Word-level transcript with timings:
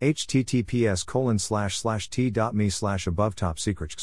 Https 0.00 1.04
colon 1.04 1.38
slash 1.38 1.76
slash 1.76 2.08
t.me 2.08 2.70
slash 2.70 3.06
above 3.06 3.34
top 3.34 3.58
secret 3.58 3.94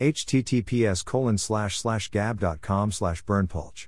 https 0.00 1.04
colon 1.04 1.38
slash 1.38 1.78
slash 1.78 2.08
gab.com 2.08 2.90
slash 2.90 3.24
berndpulch 3.24 3.86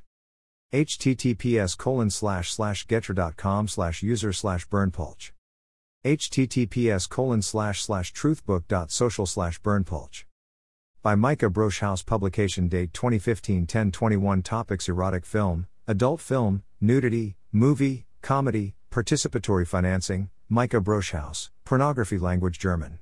https 0.73 1.77
colon 1.77 2.09
slash 2.09 2.53
slash 2.53 2.87
getter.com 2.87 3.67
slash 3.67 4.03
user 4.03 4.33
slash 4.33 4.69
berndpulch 4.69 5.33
https 6.05 7.09
colon 7.09 7.43
slash 7.43 7.83
slash 7.83 8.13
truthbook.social 8.13 9.27
slash 9.27 9.61
berndpulch 9.61 10.25
by 11.03 11.17
Micah 11.17 11.51
Broshhouse 11.51 12.07
publication 12.07 12.69
date 12.69 12.93
2015 12.93 13.67
10 13.67 13.91
21 13.91 14.43
topics 14.43 14.89
erotic 14.89 15.27
film 15.27 15.67
adult 15.89 16.21
film 16.21 16.63
nudity 16.81 17.37
movie 17.51 18.07
comedy 18.23 18.75
participatory 18.93 19.67
financing 19.67 20.31
Micah 20.51 20.81
Broshhouse 20.81 21.51
pornography 21.67 22.17
language 22.17 22.59
German 22.59 23.01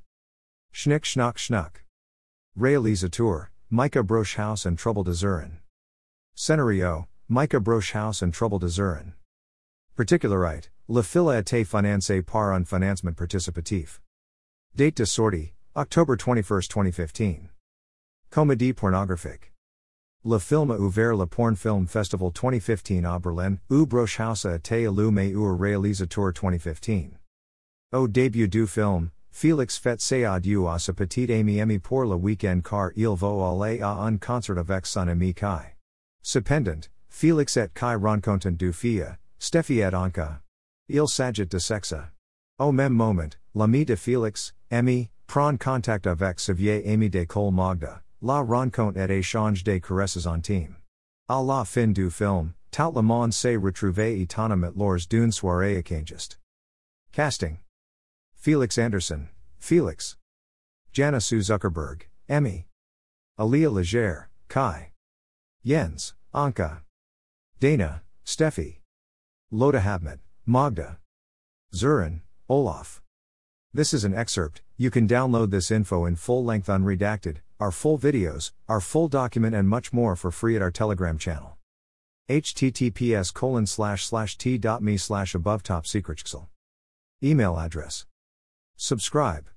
Schnick 0.74 1.04
schnack 1.04 1.36
schnuck 1.36 1.84
Realisator 2.58 3.50
Micah 3.70 4.02
Broshhouse 4.02 4.66
and 4.66 4.76
Trouble 4.76 5.04
de 5.04 5.12
Zuren 5.12 5.58
Scenario 6.34 7.06
Micah 7.28 7.60
Broshhouse 7.60 8.20
and 8.20 8.34
Trouble 8.34 8.58
de 8.58 8.66
Zuren. 8.66 9.12
Particularite, 9.96 10.70
La 10.88 11.02
fila 11.02 11.40
été 11.40 11.64
financée 11.64 12.26
par 12.26 12.52
un 12.52 12.64
financement 12.64 13.16
participatif. 13.16 14.00
Date 14.74 14.96
de 14.96 15.04
sortie, 15.04 15.52
October 15.76 16.16
21, 16.16 16.68
2015. 16.68 17.48
Comédie 18.32 18.72
pornographique. 18.72 19.52
Le 20.24 20.40
film 20.40 20.72
a 20.72 20.78
ouvert 20.78 21.16
le 21.16 21.26
Porn 21.26 21.54
Film 21.54 21.86
Festival 21.86 22.32
2015 22.32 23.04
à 23.04 23.20
Berlin, 23.20 23.58
où 23.70 23.86
Broshhouse 23.86 24.44
a 24.44 24.56
été 24.56 24.82
élu 24.82 25.12
meilleur 25.12 25.56
réalisateur 25.56 26.32
2015. 26.32 27.16
Au 27.92 28.08
début 28.08 28.48
du 28.48 28.66
film, 28.66 29.10
Félix 29.30 29.78
fait 29.78 30.00
ses 30.00 30.24
adieux 30.24 30.66
à 30.66 30.78
sa 30.80 30.92
petite 30.92 31.30
amie 31.30 31.62
Emmy 31.62 31.78
pour 31.78 32.04
le 32.04 32.16
week-end 32.16 32.60
car 32.60 32.90
il 32.96 33.14
va 33.14 33.28
aller 33.28 33.80
à 33.80 34.02
un 34.02 34.18
concert 34.18 34.58
avec 34.58 34.86
son 34.86 35.06
ami 35.06 35.32
Kai. 35.32 35.76
Cependant, 36.20 36.88
Felix 37.08 37.56
et 37.56 37.68
Kai 37.72 37.94
rencontrent 37.94 38.50
du 38.50 38.72
fia, 38.72 39.18
Steffi 39.38 39.78
et 39.78 39.94
Anka. 39.94 40.40
Il 40.88 41.06
s'agit 41.06 41.46
de 41.46 41.58
sexe. 41.60 41.94
Au 42.58 42.72
même 42.72 42.92
moment, 42.92 43.36
l'ami 43.54 43.84
de 43.84 43.94
Felix, 43.94 44.52
Emmy, 44.72 45.08
prend 45.28 45.56
contact 45.56 46.08
avec 46.08 46.38
Xavier 46.38 46.82
Amy 46.88 47.08
de 47.08 47.24
Cole 47.24 47.52
Magda, 47.52 48.02
la 48.20 48.40
rencontre 48.40 48.98
et 48.98 49.18
échange 49.18 49.62
des 49.62 49.80
caresses 49.80 50.26
en 50.26 50.40
team. 50.40 50.74
À 51.28 51.40
la 51.40 51.64
fin 51.64 51.92
du 51.92 52.10
film, 52.10 52.52
tout 52.72 52.92
le 52.96 53.02
monde 53.02 53.32
s'est 53.32 53.54
retrouvé 53.54 54.20
étonnamment 54.20 54.72
lors 54.74 55.06
d'une 55.08 55.30
soirée 55.30 55.78
échangiste. 55.78 56.40
Casting 57.12 57.58
Felix 58.46 58.78
Anderson, 58.78 59.28
Felix. 59.58 60.16
Jana 60.92 61.20
Sue 61.20 61.40
Zuckerberg, 61.40 62.02
Emmy. 62.28 62.68
Alia 63.40 63.68
Legere, 63.72 64.30
Kai. 64.46 64.92
Jens, 65.64 66.14
Anka. 66.32 66.82
Dana, 67.58 68.02
Steffi. 68.24 68.76
Loda 69.50 69.80
Habmet, 69.80 70.20
Magda. 70.46 70.98
Zuren, 71.74 72.20
Olaf. 72.48 73.02
This 73.74 73.92
is 73.92 74.04
an 74.04 74.14
excerpt, 74.14 74.62
you 74.76 74.92
can 74.92 75.08
download 75.08 75.50
this 75.50 75.72
info 75.72 76.04
in 76.04 76.14
full 76.14 76.44
length 76.44 76.68
unredacted, 76.68 77.38
our 77.58 77.72
full 77.72 77.98
videos, 77.98 78.52
our 78.68 78.80
full 78.80 79.08
document 79.08 79.56
and 79.56 79.68
much 79.68 79.92
more 79.92 80.14
for 80.14 80.30
free 80.30 80.54
at 80.54 80.62
our 80.62 80.70
Telegram 80.70 81.18
channel. 81.18 81.56
https 82.30 83.34
colon 83.34 83.66
slash 83.66 84.04
slash 84.04 84.38
t.me 84.38 84.96
slash 84.96 85.34
above 85.34 85.64
top 85.64 85.84
secret 85.84 86.22
Email 87.24 87.58
address. 87.58 88.06
Subscribe. 88.76 89.48